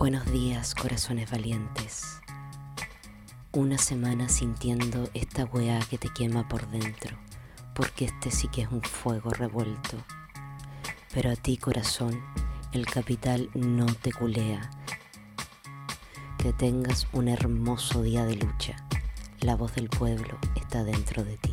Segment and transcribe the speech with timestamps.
[0.00, 2.22] Buenos días, corazones valientes.
[3.52, 7.18] Una semana sintiendo esta weá que te quema por dentro,
[7.74, 9.98] porque este sí que es un fuego revuelto.
[11.12, 12.18] Pero a ti, corazón,
[12.72, 14.70] el capital no te culea.
[16.38, 18.76] Que tengas un hermoso día de lucha.
[19.40, 21.49] La voz del pueblo está dentro de ti.